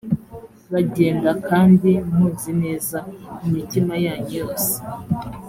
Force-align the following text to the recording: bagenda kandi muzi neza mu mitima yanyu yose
bagenda 0.73 1.29
kandi 1.47 1.91
muzi 2.15 2.51
neza 2.63 2.97
mu 3.39 3.47
mitima 3.55 3.93
yanyu 4.05 4.33
yose 4.41 4.73